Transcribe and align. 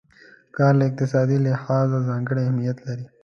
کار 0.57 0.73
له 0.79 0.83
اقتصادي 0.89 1.37
لحاظه 1.45 1.97
ځانګړی 2.09 2.41
اهميت 2.45 2.77
لري. 2.87 3.05